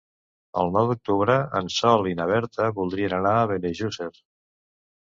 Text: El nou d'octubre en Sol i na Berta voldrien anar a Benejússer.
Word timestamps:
El 0.61 0.71
nou 0.77 0.87
d'octubre 0.91 1.35
en 1.61 1.69
Sol 1.75 2.09
i 2.13 2.17
na 2.23 2.29
Berta 2.35 2.73
voldrien 2.81 3.17
anar 3.21 3.39
a 3.39 3.47
Benejússer. 3.55 4.11